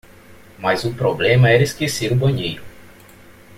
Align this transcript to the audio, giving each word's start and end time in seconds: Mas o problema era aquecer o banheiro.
Mas 0.57 0.83
o 0.83 0.95
problema 0.95 1.47
era 1.51 1.63
aquecer 1.63 2.11
o 2.11 2.15
banheiro. 2.15 2.63